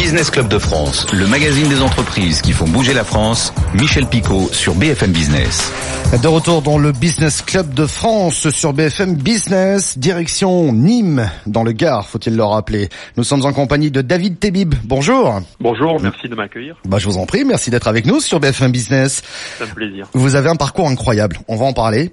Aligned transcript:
Business 0.00 0.30
Club 0.30 0.46
de 0.46 0.60
France, 0.60 1.12
le 1.12 1.26
magazine 1.26 1.68
des 1.68 1.82
entreprises 1.82 2.40
qui 2.40 2.52
font 2.52 2.68
bouger 2.68 2.94
la 2.94 3.02
France. 3.02 3.52
Michel 3.74 4.06
Picot 4.06 4.48
sur 4.52 4.76
BFM 4.76 5.10
Business. 5.10 5.72
De 6.22 6.26
retour 6.26 6.62
dans 6.62 6.78
le 6.78 6.92
Business 6.92 7.42
Club 7.42 7.74
de 7.74 7.84
France 7.84 8.48
sur 8.48 8.72
BFM 8.72 9.16
Business, 9.16 9.98
direction 9.98 10.72
Nîmes, 10.72 11.28
dans 11.46 11.64
le 11.64 11.72
Gard, 11.72 12.08
faut-il 12.08 12.34
le 12.34 12.44
rappeler. 12.44 12.88
Nous 13.18 13.24
sommes 13.24 13.44
en 13.44 13.52
compagnie 13.52 13.90
de 13.90 14.00
David 14.00 14.38
Tebib. 14.38 14.74
Bonjour. 14.84 15.42
Bonjour, 15.60 16.00
merci 16.00 16.28
de 16.28 16.34
m'accueillir. 16.34 16.76
Bah, 16.86 16.98
je 16.98 17.06
vous 17.06 17.18
en 17.18 17.26
prie, 17.26 17.44
merci 17.44 17.68
d'être 17.70 17.88
avec 17.88 18.06
nous 18.06 18.20
sur 18.20 18.40
BFM 18.40 18.72
Business. 18.72 19.22
C'est 19.58 19.64
un 19.64 19.66
plaisir. 19.66 20.08
Vous 20.14 20.34
avez 20.34 20.48
un 20.48 20.56
parcours 20.56 20.88
incroyable, 20.88 21.40
on 21.46 21.56
va 21.56 21.66
en 21.66 21.74
parler. 21.74 22.10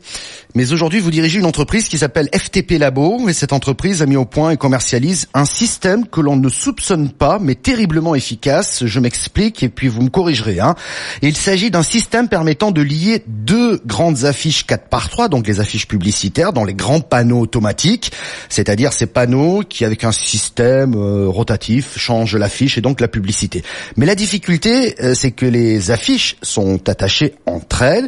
Mais 0.56 0.74
aujourd'hui, 0.74 1.00
vous 1.00 1.12
dirigez 1.12 1.40
une 1.40 1.46
entreprise 1.46 1.88
qui 1.88 1.98
s'appelle 1.98 2.30
FTP 2.34 2.72
Labo, 2.80 3.30
et 3.30 3.34
cette 3.34 3.54
entreprise 3.54 4.02
a 4.02 4.06
mis 4.06 4.18
au 4.18 4.26
point 4.26 4.52
et 4.52 4.58
commercialise 4.58 5.30
un 5.34 5.46
système 5.46 6.06
que 6.08 6.20
l'on 6.20 6.36
ne 6.36 6.50
soupçonne 6.50 7.12
pas, 7.12 7.40
mais 7.40 7.56
terriblement 7.76 8.16
efficace. 8.16 8.86
Je 8.86 9.00
m'explique, 9.02 9.62
et 9.62 9.68
puis 9.68 9.90
vous 9.90 10.02
me 10.02 10.10
corrigerez. 10.10 10.62
Hein. 10.62 10.76
Il 11.22 11.36
s'agit 11.36 11.72
d'un 11.72 11.84
système 11.84 12.30
permettant 12.30 12.72
de 12.72 12.82
lier 12.82 13.22
deux 13.28 13.82
grandes 13.86 14.24
affiches 14.24 14.66
4 14.66 14.88
par 14.88 15.10
3, 15.10 15.28
donc 15.28 15.46
les 15.46 15.60
affiches 15.60 15.86
publicitaires 15.86 16.54
dans 16.54 16.64
les 16.64 16.74
grands 16.74 17.02
panneaux 17.02 17.42
automatiques, 17.42 18.14
c'est-à-dire 18.48 18.94
ces 18.94 19.08
panneaux 19.08 19.64
qui 19.68 19.84
avec 19.84 20.06
un 20.06 20.14
système 20.14 20.96
euh, 20.96 21.28
rotatif 21.28 21.98
changent 21.98 22.38
l'affiche 22.38 22.78
et 22.78 22.82
donc 22.82 23.02
la 23.02 23.10
publicité. 23.10 23.62
Mais 23.98 24.06
la 24.06 24.16
difficulté, 24.16 24.96
euh, 25.02 25.14
c'est 25.14 25.32
que 25.32 25.46
les 25.46 25.92
affiches 25.92 26.38
sont 26.42 26.88
attachées 26.88 27.36
entre 27.46 27.82
elles 27.82 28.08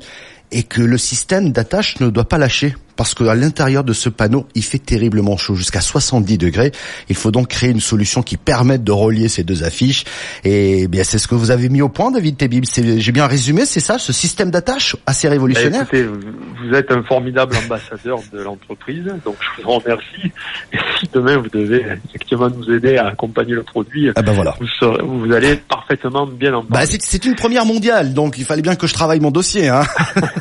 et 0.53 0.63
que 0.63 0.81
le 0.81 0.97
système 0.97 1.51
d'attache 1.51 1.99
ne 1.99 2.09
doit 2.09 2.29
pas 2.29 2.37
lâcher 2.37 2.73
parce 2.97 3.13
qu'à 3.13 3.35
l'intérieur 3.35 3.83
de 3.83 3.93
ce 3.93 4.09
panneau, 4.09 4.47
il 4.55 4.63
fait 4.63 4.79
terriblement 4.79 5.37
chaud, 5.37 5.55
jusqu'à 5.55 5.81
70 5.81 6.37
degrés. 6.37 6.71
Il 7.09 7.15
faut 7.15 7.31
donc 7.31 7.47
créer 7.47 7.69
une 7.69 7.79
solution 7.79 8.23
qui 8.23 8.35
permette 8.35 8.83
de 8.83 8.91
relier 8.91 9.29
ces 9.29 9.43
deux 9.43 9.63
affiches. 9.63 10.03
Et 10.43 10.81
eh 10.81 10.87
bien, 10.87 11.03
c'est 11.03 11.19
ce 11.19 11.27
que 11.27 11.35
vous 11.35 11.51
avez 11.51 11.69
mis 11.69 11.81
au 11.81 11.89
point, 11.89 12.11
David 12.11 12.37
Tebib. 12.37 12.65
J'ai 12.65 13.11
bien 13.11 13.27
résumé, 13.27 13.65
c'est 13.65 13.79
ça, 13.79 13.97
ce 13.99 14.11
système 14.11 14.51
d'attache 14.51 14.95
assez 15.05 15.29
révolutionnaire? 15.29 15.85
Bah, 15.91 15.97
écoutez, 15.97 16.19
vous 16.65 16.73
êtes 16.75 16.91
un 16.91 17.03
formidable 17.03 17.55
ambassadeur 17.55 18.19
de 18.33 18.41
l'entreprise, 18.41 19.05
donc 19.23 19.35
je 19.57 19.63
vous 19.63 19.71
remercie. 19.71 20.31
Et 20.73 20.77
si 20.99 21.09
demain 21.13 21.37
vous 21.37 21.49
devez 21.49 21.85
effectivement 22.09 22.49
nous 22.49 22.71
aider 22.71 22.97
à 22.97 23.07
accompagner 23.07 23.53
le 23.53 23.63
produit, 23.63 24.09
ah 24.15 24.21
ben 24.21 24.33
voilà. 24.33 24.55
vous, 24.59 25.19
vous 25.19 25.31
allez 25.33 25.55
parfaitement 25.55 26.25
bien 26.25 26.53
en 26.53 26.63
bah, 26.63 26.81
C'est 26.85 27.25
une 27.25 27.35
première 27.35 27.65
mondiale, 27.65 28.13
donc 28.13 28.37
il 28.37 28.45
fallait 28.45 28.61
bien 28.61 28.75
que 28.75 28.87
je 28.87 28.93
travaille 28.93 29.19
mon 29.19 29.31
dossier. 29.31 29.69
Hein. 29.69 29.83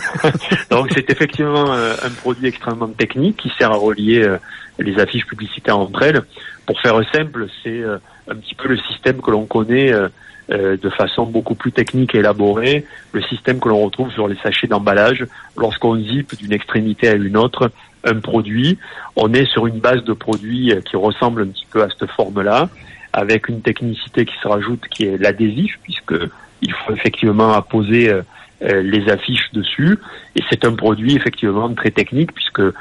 donc 0.70 0.88
c'est 0.94 1.08
effectivement 1.10 1.72
euh, 1.72 1.94
un 2.04 2.10
produit 2.10 2.45
extrêmement 2.48 2.88
technique 2.88 3.36
qui 3.36 3.50
sert 3.58 3.70
à 3.70 3.76
relier 3.76 4.22
euh, 4.22 4.38
les 4.78 4.98
affiches 4.98 5.26
publicitaires 5.26 5.78
entre 5.78 6.02
elles. 6.02 6.22
Pour 6.66 6.80
faire 6.80 7.00
simple, 7.12 7.46
c'est 7.62 7.80
euh, 7.80 7.98
un 8.28 8.34
petit 8.36 8.54
peu 8.54 8.68
le 8.68 8.78
système 8.78 9.20
que 9.20 9.30
l'on 9.30 9.46
connaît 9.46 9.92
euh, 9.92 10.08
de 10.48 10.90
façon 10.90 11.26
beaucoup 11.26 11.54
plus 11.54 11.72
technique 11.72 12.14
et 12.14 12.18
élaborée, 12.18 12.84
le 13.12 13.22
système 13.22 13.58
que 13.58 13.68
l'on 13.68 13.84
retrouve 13.84 14.12
sur 14.12 14.28
les 14.28 14.36
sachets 14.36 14.66
d'emballage 14.66 15.26
lorsqu'on 15.56 15.96
zip 15.96 16.36
d'une 16.36 16.52
extrémité 16.52 17.08
à 17.08 17.14
une 17.14 17.36
autre 17.36 17.70
un 18.04 18.20
produit. 18.20 18.78
On 19.16 19.32
est 19.34 19.46
sur 19.46 19.66
une 19.66 19.80
base 19.80 20.04
de 20.04 20.12
produits 20.12 20.72
qui 20.88 20.96
ressemble 20.96 21.42
un 21.42 21.46
petit 21.46 21.66
peu 21.68 21.82
à 21.82 21.88
cette 21.88 22.08
forme-là, 22.10 22.68
avec 23.12 23.48
une 23.48 23.60
technicité 23.62 24.24
qui 24.24 24.34
se 24.40 24.46
rajoute 24.46 24.86
qui 24.88 25.06
est 25.06 25.18
l'adhésif, 25.18 25.76
puisque 25.82 26.14
il 26.62 26.72
faut 26.72 26.92
effectivement 26.92 27.52
apposer 27.52 28.12
les 28.60 29.10
affiches 29.10 29.50
dessus. 29.52 29.98
Et 30.34 30.40
c'est 30.50 30.64
un 30.64 30.74
produit 30.74 31.16
effectivement 31.16 31.72
très 31.74 31.90
technique 31.90 32.32
puisque 32.32 32.60
euh, 32.60 32.72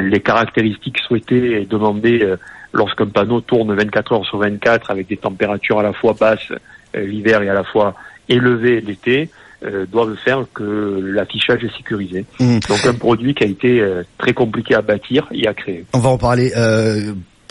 les 0.00 0.20
caractéristiques 0.20 0.98
souhaitées 0.98 1.62
et 1.62 1.66
demandées 1.66 2.22
euh, 2.22 2.36
lorsqu'un 2.72 3.06
panneau 3.06 3.40
tourne 3.40 3.74
24 3.74 4.12
heures 4.12 4.26
sur 4.26 4.38
24 4.38 4.90
avec 4.90 5.08
des 5.08 5.16
températures 5.16 5.78
à 5.78 5.82
la 5.82 5.92
fois 5.92 6.14
basses 6.18 6.52
l'hiver 6.94 7.42
et 7.42 7.48
à 7.48 7.54
la 7.54 7.64
fois 7.64 7.94
élevées 8.28 8.80
l'été 8.82 9.30
doivent 9.90 10.16
faire 10.16 10.44
que 10.52 11.00
l'affichage 11.14 11.62
est 11.62 11.74
sécurisé. 11.76 12.26
Mmh. 12.40 12.58
Donc 12.68 12.84
un 12.84 12.94
produit 12.94 13.32
qui 13.32 13.44
a 13.44 13.46
été 13.46 13.82
très 14.18 14.34
compliqué 14.34 14.74
à 14.74 14.82
bâtir 14.82 15.26
et 15.30 15.46
à 15.46 15.54
créer. 15.54 15.84
On 15.94 16.00
va 16.00 16.10
en 16.10 16.18
parler 16.18 16.50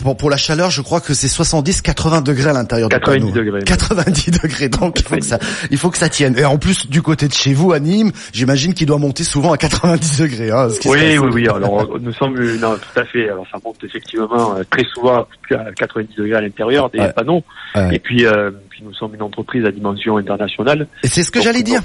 pour, 0.02 0.16
pour 0.16 0.30
la 0.30 0.36
chaleur, 0.36 0.70
je 0.70 0.82
crois 0.82 1.00
que 1.00 1.14
c'est 1.14 1.28
70-80 1.28 2.22
degrés 2.22 2.50
à 2.50 2.52
l'intérieur 2.52 2.88
du 2.88 2.98
panneau. 2.98 3.26
90 3.26 3.32
degrés. 3.32 3.62
90 3.64 4.30
degrés, 4.42 4.68
donc 4.68 4.98
il 5.00 5.04
faut 5.04 5.16
que 5.16 5.24
ça, 5.24 5.38
il 5.70 5.78
faut 5.78 5.90
que 5.90 5.98
ça 5.98 6.08
tienne. 6.08 6.36
Et 6.38 6.44
en 6.44 6.58
plus, 6.58 6.88
du 6.88 7.02
côté 7.02 7.28
de 7.28 7.32
chez 7.32 7.54
vous, 7.54 7.72
à 7.72 7.80
Nîmes, 7.80 8.12
j'imagine 8.32 8.74
qu'il 8.74 8.86
doit 8.86 8.98
monter 8.98 9.24
souvent 9.24 9.52
à 9.52 9.56
90 9.56 10.20
degrés. 10.20 10.50
Hein, 10.50 10.68
oui, 10.86 11.18
oui, 11.18 11.28
oui. 11.32 11.48
Alors 11.48 11.98
nous 12.00 12.12
sommes, 12.12 12.34
non, 12.58 12.76
tout 12.76 13.00
à 13.00 13.04
fait. 13.04 13.28
Alors 13.28 13.46
ça 13.50 13.58
monte 13.64 13.82
effectivement 13.84 14.56
euh, 14.56 14.62
très 14.70 14.84
souvent 14.92 15.26
à 15.50 15.72
90 15.76 16.16
degrés 16.16 16.36
à 16.36 16.40
l'intérieur 16.40 16.90
des 16.90 17.00
panneaux. 17.14 17.42
Et 17.90 17.98
puis, 17.98 18.26
euh, 18.26 18.50
puis 18.68 18.82
nous 18.84 18.94
sommes 18.94 19.14
une 19.14 19.22
entreprise 19.22 19.64
à 19.64 19.70
dimension 19.70 20.16
internationale. 20.16 20.86
Et 21.02 21.08
c'est 21.08 21.22
ce 21.22 21.30
que 21.30 21.40
j'allais 21.40 21.62
dire. 21.62 21.80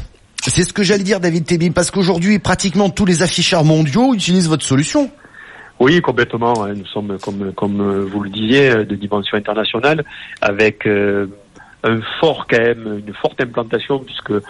C'est 0.46 0.64
ce 0.64 0.72
que 0.72 0.84
j'allais 0.84 1.04
dire, 1.04 1.20
David 1.20 1.46
Tebim, 1.46 1.72
parce 1.72 1.92
qu'aujourd'hui, 1.92 2.40
pratiquement 2.40 2.90
tous 2.90 3.06
les 3.06 3.22
afficheurs 3.22 3.64
mondiaux 3.64 4.14
utilisent 4.14 4.48
votre 4.48 4.64
solution. 4.64 5.12
Oui, 5.80 6.02
complètement. 6.02 6.64
Hein. 6.64 6.74
Nous 6.76 6.86
sommes, 6.86 7.18
comme, 7.20 7.54
comme 7.54 8.06
vous 8.06 8.22
le 8.22 8.30
disiez, 8.30 8.86
de 8.86 8.96
dimension 8.96 9.38
internationale, 9.38 10.04
avec 10.42 10.88
euh, 10.88 11.28
un 11.84 12.00
fort 12.20 12.48
quand 12.50 12.60
même, 12.60 13.04
une 13.06 13.14
forte 13.14 13.40
implantation 13.40 14.00
puisque 14.00 14.32
euh, 14.32 14.42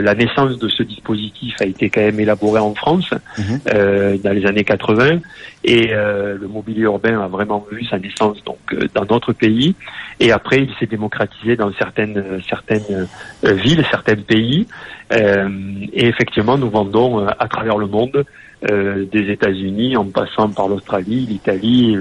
la 0.00 0.14
naissance 0.14 0.56
de 0.58 0.68
ce 0.68 0.84
dispositif 0.84 1.54
a 1.60 1.64
été 1.64 1.90
quand 1.90 2.00
même 2.00 2.20
élaborée 2.20 2.60
en 2.60 2.74
France 2.74 3.10
mhm. 3.36 3.60
euh, 3.74 4.16
dans 4.18 4.32
les 4.32 4.46
années 4.46 4.62
80 4.62 5.18
et 5.64 5.88
le 5.88 6.48
mobilier 6.48 6.82
urbain 6.82 7.20
a 7.20 7.26
vraiment 7.26 7.66
vu 7.70 7.84
sa 7.84 7.98
naissance 7.98 8.42
donc 8.44 8.58
dans 8.94 9.04
notre 9.04 9.32
pays 9.34 9.74
et 10.20 10.32
après 10.32 10.58
il 10.58 10.70
s'est 10.78 10.86
démocratisé 10.86 11.56
dans 11.56 11.70
certaines 11.74 12.40
certaines 12.48 13.08
villes, 13.42 13.84
certains 13.90 14.16
pays 14.16 14.66
et 15.10 16.06
effectivement 16.06 16.56
nous 16.56 16.70
vendons 16.70 17.26
à 17.26 17.48
travers 17.48 17.76
le 17.76 17.88
monde 17.88 18.24
euh, 18.70 19.06
des 19.10 19.32
États-Unis 19.32 19.96
en 19.96 20.04
passant 20.04 20.50
par 20.50 20.68
l'Australie, 20.68 21.26
l'Italie, 21.26 21.96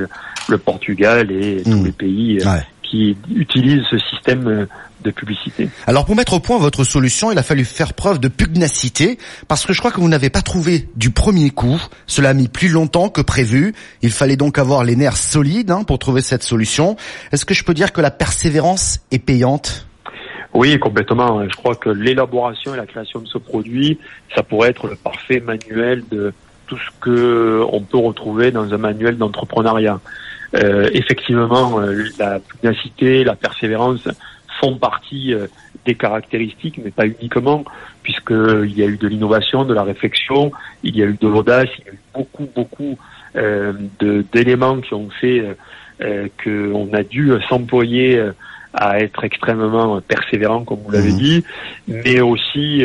le 0.49 0.57
Portugal 0.57 1.31
et 1.31 1.61
tous 1.63 1.69
hmm. 1.69 1.85
les 1.85 1.91
pays 1.91 2.39
euh, 2.45 2.57
qui 2.83 3.15
utilisent 3.33 3.85
ce 3.89 3.97
système 3.97 4.47
euh, 4.47 4.65
de 5.01 5.11
publicité. 5.11 5.69
Alors 5.87 6.05
pour 6.05 6.17
mettre 6.17 6.33
au 6.33 6.41
point 6.41 6.57
votre 6.57 6.83
solution, 6.83 7.31
il 7.31 7.37
a 7.37 7.43
fallu 7.43 7.63
faire 7.63 7.93
preuve 7.93 8.19
de 8.19 8.27
pugnacité 8.27 9.17
parce 9.47 9.65
que 9.65 9.71
je 9.71 9.79
crois 9.79 9.91
que 9.91 10.01
vous 10.01 10.09
n'avez 10.09 10.29
pas 10.29 10.41
trouvé 10.41 10.89
du 10.97 11.11
premier 11.11 11.51
coup. 11.51 11.81
Cela 12.07 12.29
a 12.29 12.33
mis 12.33 12.49
plus 12.49 12.67
longtemps 12.67 13.07
que 13.07 13.21
prévu. 13.21 13.73
Il 14.01 14.11
fallait 14.11 14.35
donc 14.35 14.57
avoir 14.57 14.83
les 14.83 14.97
nerfs 14.97 15.15
solides 15.17 15.71
hein, 15.71 15.83
pour 15.83 15.97
trouver 15.97 16.21
cette 16.21 16.43
solution. 16.43 16.97
Est-ce 17.31 17.45
que 17.45 17.53
je 17.53 17.63
peux 17.63 17.73
dire 17.73 17.93
que 17.93 18.01
la 18.01 18.11
persévérance 18.11 18.99
est 19.11 19.19
payante? 19.19 19.85
Oui, 20.53 20.77
complètement. 20.79 21.47
Je 21.47 21.55
crois 21.55 21.75
que 21.75 21.89
l'élaboration 21.89 22.73
et 22.73 22.77
la 22.77 22.87
création 22.87 23.21
de 23.21 23.27
ce 23.27 23.37
produit, 23.37 23.99
ça 24.35 24.43
pourrait 24.43 24.71
être 24.71 24.87
le 24.87 24.95
parfait 24.95 25.39
manuel 25.39 26.03
de 26.11 26.33
tout 26.69 26.77
ce 26.77 26.99
que 27.01 27.65
on 27.71 27.81
peut 27.81 27.97
retrouver 27.97 28.51
dans 28.51 28.71
un 28.73 28.77
manuel 28.77 29.17
d'entrepreneuriat. 29.17 29.99
Euh, 30.55 30.89
effectivement, 30.93 31.79
euh, 31.79 32.05
la 32.17 32.39
pugnacité, 32.39 33.23
la 33.23 33.35
persévérance 33.35 34.07
font 34.61 34.77
partie 34.77 35.33
euh, 35.33 35.47
des 35.85 35.95
caractéristiques, 35.95 36.79
mais 36.83 36.91
pas 36.91 37.07
uniquement, 37.07 37.65
puisqu'il 38.03 38.77
y 38.77 38.83
a 38.83 38.85
eu 38.85 38.97
de 38.97 39.07
l'innovation, 39.07 39.65
de 39.65 39.73
la 39.73 39.83
réflexion, 39.83 40.51
il 40.83 40.95
y 40.95 41.01
a 41.01 41.05
eu 41.05 41.17
de 41.19 41.27
l'audace, 41.27 41.69
il 41.79 41.85
y 41.85 41.89
a 41.89 41.93
eu 41.93 41.99
beaucoup, 42.13 42.47
beaucoup 42.55 42.97
d'éléments 44.33 44.81
qui 44.81 44.93
ont 44.95 45.09
fait 45.21 45.55
qu'on 46.43 46.89
a 46.93 47.03
dû 47.03 47.31
s'employer 47.47 48.21
à 48.73 48.99
être 48.99 49.23
extrêmement 49.23 50.01
persévérant, 50.01 50.63
comme 50.63 50.79
vous 50.79 50.91
l'avez 50.91 51.11
mmh. 51.11 51.17
dit, 51.17 51.43
mais 51.87 52.21
aussi 52.21 52.83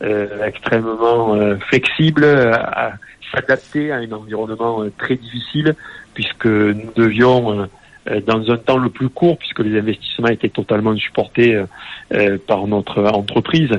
extrêmement 0.00 1.36
flexible, 1.68 2.24
à, 2.24 2.92
s'adapter 3.32 3.92
à 3.92 3.96
un 3.96 4.12
environnement 4.12 4.82
euh, 4.82 4.92
très 4.96 5.16
difficile 5.16 5.74
puisque 6.14 6.46
nous 6.46 6.92
devions 6.96 7.60
euh, 7.60 7.66
euh, 8.10 8.20
dans 8.26 8.50
un 8.50 8.56
temps 8.56 8.78
le 8.78 8.90
plus 8.90 9.08
court, 9.08 9.38
puisque 9.38 9.60
les 9.60 9.78
investissements 9.78 10.28
étaient 10.28 10.48
totalement 10.48 10.96
supportés 10.96 11.62
par 12.46 12.66
notre 12.66 13.04
entreprise, 13.04 13.70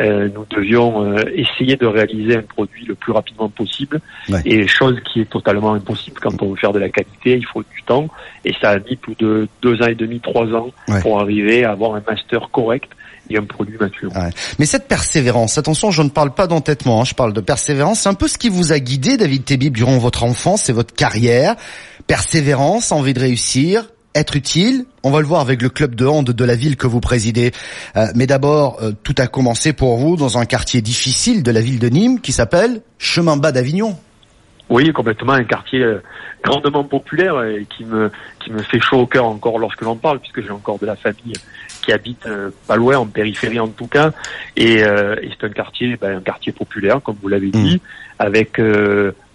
nous 0.00 0.46
devions 0.48 1.16
essayer 1.26 1.76
de 1.76 1.86
réaliser 1.86 2.36
un 2.36 2.42
produit 2.42 2.86
le 2.86 2.94
plus 2.94 3.12
rapidement 3.12 3.48
possible. 3.48 4.00
Et 4.44 4.66
chose 4.68 5.00
qui 5.00 5.20
est 5.20 5.28
totalement 5.28 5.74
impossible 5.74 6.18
quand 6.20 6.40
on 6.42 6.50
veut 6.50 6.56
faire 6.56 6.72
de 6.72 6.78
la 6.78 6.88
qualité, 6.88 7.36
il 7.36 7.44
faut 7.44 7.62
du 7.62 7.82
temps. 7.84 8.06
Et 8.44 8.54
ça 8.60 8.70
a 8.70 8.78
mis 8.78 8.96
plus 8.96 9.16
de 9.16 9.48
deux 9.60 9.82
ans 9.82 9.88
et 9.88 9.96
demi, 9.96 10.20
trois 10.20 10.46
ans 10.54 10.70
pour 11.02 11.20
arriver 11.20 11.64
à 11.64 11.72
avoir 11.72 11.96
un 11.96 12.02
master 12.06 12.50
correct 12.50 12.88
et 13.30 13.38
un 13.38 13.44
produit 13.44 13.76
mature. 13.78 14.10
Mais 14.58 14.66
cette 14.66 14.88
persévérance, 14.88 15.58
attention, 15.58 15.90
je 15.90 16.02
ne 16.02 16.08
parle 16.08 16.34
pas 16.34 16.46
d'entêtement, 16.46 17.00
hein, 17.00 17.04
je 17.04 17.14
parle 17.14 17.32
de 17.32 17.40
persévérance. 17.40 18.00
C'est 18.00 18.08
un 18.08 18.14
peu 18.14 18.28
ce 18.28 18.38
qui 18.38 18.48
vous 18.48 18.72
a 18.72 18.78
guidé, 18.78 19.16
David 19.16 19.44
Tebib, 19.44 19.74
durant 19.74 19.98
votre 19.98 20.24
enfance 20.24 20.68
et 20.68 20.72
votre 20.72 20.94
carrière. 20.94 21.56
Persévérance, 22.06 22.92
envie 22.92 23.14
de 23.14 23.20
réussir, 23.20 23.86
être 24.14 24.36
utile. 24.36 24.84
On 25.02 25.10
va 25.10 25.20
le 25.20 25.26
voir 25.26 25.40
avec 25.40 25.62
le 25.62 25.68
club 25.68 25.94
de 25.94 26.06
hand 26.06 26.24
de 26.24 26.44
la 26.44 26.54
ville 26.54 26.76
que 26.76 26.86
vous 26.86 27.00
présidez. 27.00 27.52
Euh, 27.96 28.06
mais 28.14 28.26
d'abord, 28.26 28.78
euh, 28.82 28.92
tout 29.02 29.14
a 29.18 29.26
commencé 29.26 29.72
pour 29.72 29.96
vous 29.96 30.16
dans 30.16 30.38
un 30.38 30.44
quartier 30.44 30.82
difficile 30.82 31.42
de 31.42 31.50
la 31.50 31.60
ville 31.60 31.78
de 31.78 31.88
Nîmes 31.88 32.20
qui 32.20 32.32
s'appelle 32.32 32.82
Chemin 32.98 33.36
Bas 33.36 33.52
d'Avignon. 33.52 33.96
Oui, 34.68 34.90
complètement, 34.92 35.32
un 35.32 35.44
quartier 35.44 35.82
euh, 35.82 36.02
grandement 36.42 36.84
populaire 36.84 37.42
et 37.42 37.66
qui 37.76 37.84
me 37.84 38.10
qui 38.42 38.50
me 38.50 38.62
fait 38.62 38.80
chaud 38.80 39.00
au 39.00 39.06
cœur 39.06 39.26
encore 39.26 39.58
lorsque 39.58 39.82
l'on 39.82 39.96
parle, 39.96 40.18
puisque 40.20 40.42
j'ai 40.42 40.50
encore 40.50 40.78
de 40.78 40.86
la 40.86 40.96
famille 40.96 41.34
qui 41.82 41.92
habitent 41.92 42.28
pas 42.66 42.76
loin, 42.76 42.98
en 42.98 43.06
périphérie 43.06 43.60
en 43.60 43.68
tout 43.68 43.86
cas, 43.86 44.12
et, 44.56 44.78
c'est 44.78 45.44
un 45.44 45.50
quartier, 45.50 45.96
ben, 46.00 46.18
un 46.18 46.20
quartier 46.20 46.52
populaire, 46.52 47.02
comme 47.02 47.16
vous 47.20 47.28
l'avez 47.28 47.50
dit, 47.50 47.76
mmh. 47.76 48.22
avec 48.22 48.60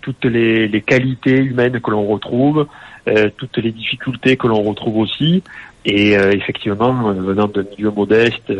toutes 0.01 0.25
les, 0.25 0.67
les, 0.67 0.81
qualités 0.81 1.37
humaines 1.37 1.79
que 1.79 1.91
l'on 1.91 2.05
retrouve, 2.05 2.67
toutes 3.37 3.57
les 3.57 3.71
difficultés 3.71 4.37
que 4.37 4.47
l'on 4.47 4.63
retrouve 4.63 4.97
aussi, 4.97 5.43
et 5.85 6.13
effectivement, 6.13 7.13
venant 7.13 7.47
d'un 7.47 7.63
milieu 7.77 7.91
modeste, 7.91 8.53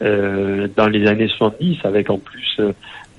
dans 0.00 0.88
les 0.88 1.06
années 1.06 1.28
70, 1.28 1.78
avec 1.84 2.10
en 2.10 2.18
plus 2.18 2.60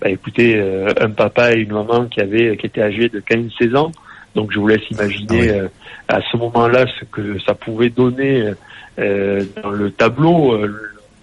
bah, 0.02 0.10
écoutez, 0.10 0.58
euh, 0.58 0.94
un 1.00 1.10
papa 1.10 1.54
et 1.54 1.62
une 1.62 1.74
maman 1.74 2.06
qui 2.06 2.20
avaient, 2.20 2.58
qui 2.58 2.66
étaient 2.66 2.82
âgés 2.82 3.10
de 3.10 3.20
15-16 3.22 3.76
ans. 3.76 3.92
Donc 4.36 4.52
je 4.52 4.60
vous 4.60 4.68
laisse 4.68 4.88
imaginer 4.92 5.50
ah 5.50 5.54
euh, 5.54 5.68
à 6.10 6.20
ce 6.30 6.38
moment-là 6.38 6.86
ce 7.00 7.06
que 7.06 7.40
ça 7.40 7.54
pouvait 7.54 7.90
donner 7.90 8.42
euh, 8.42 8.54
dans 8.98 9.70
le 9.70 9.92
tableau, 9.92 10.58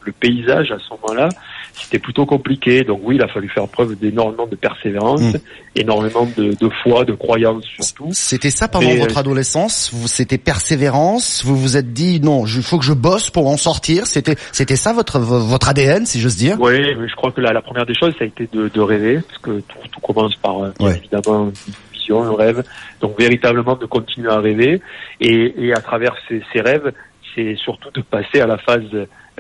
le 0.04 0.12
paysage 0.12 0.70
à 0.70 0.78
ce 0.78 0.90
moment-là. 0.90 1.28
C'était 1.74 1.98
plutôt 1.98 2.26
compliqué. 2.26 2.84
Donc 2.84 3.00
oui, 3.02 3.16
il 3.16 3.22
a 3.22 3.28
fallu 3.28 3.48
faire 3.48 3.66
preuve 3.66 3.96
d'énormément 3.98 4.46
de 4.46 4.56
persévérance, 4.56 5.20
hmm. 5.20 5.36
énormément 5.74 6.28
de, 6.36 6.52
de, 6.52 6.70
foi, 6.82 7.04
de 7.04 7.12
croyance 7.12 7.64
surtout. 7.64 8.08
C'était 8.12 8.50
ça 8.50 8.68
pendant 8.68 8.94
votre 8.96 9.18
adolescence? 9.18 9.90
Vous, 9.92 10.06
c'était 10.06 10.38
persévérance? 10.38 11.42
Vous 11.44 11.56
vous 11.56 11.76
êtes 11.76 11.92
dit 11.92 12.20
non, 12.20 12.44
il 12.46 12.62
faut 12.62 12.78
que 12.78 12.84
je 12.84 12.92
bosse 12.92 13.30
pour 13.30 13.48
en 13.48 13.56
sortir? 13.56 14.06
C'était, 14.06 14.36
c'était 14.52 14.76
ça 14.76 14.92
votre 14.92 15.18
votre 15.18 15.68
ADN, 15.68 16.04
si 16.04 16.20
j'ose 16.20 16.36
dire? 16.36 16.56
Oui, 16.60 16.76
je 16.78 17.14
crois 17.16 17.32
que 17.32 17.40
la, 17.40 17.52
la, 17.52 17.62
première 17.62 17.86
des 17.86 17.94
choses, 17.94 18.14
ça 18.18 18.24
a 18.24 18.26
été 18.26 18.48
de, 18.52 18.68
de 18.68 18.80
rêver, 18.80 19.20
parce 19.26 19.38
que 19.38 19.60
tout, 19.60 19.88
tout 19.90 20.00
commence 20.00 20.36
par 20.36 20.72
bien 20.78 20.90
évidemment 20.90 21.46
une 21.46 21.52
vision, 21.94 22.22
un 22.22 22.36
rêve. 22.36 22.62
Donc 23.00 23.18
véritablement 23.18 23.76
de 23.76 23.86
continuer 23.86 24.30
à 24.30 24.40
rêver, 24.40 24.82
et, 25.20 25.54
et 25.66 25.72
à 25.72 25.80
travers 25.80 26.14
ces, 26.28 26.42
ces 26.52 26.60
rêves, 26.60 26.92
c'est 27.34 27.56
surtout 27.56 27.90
de 27.92 28.02
passer 28.02 28.40
à 28.40 28.46
la 28.46 28.58
phase 28.58 28.84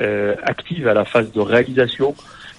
euh, 0.00 0.34
active, 0.42 0.88
à 0.88 0.94
la 0.94 1.04
phase 1.04 1.30
de 1.32 1.40
réalisation. 1.40 2.14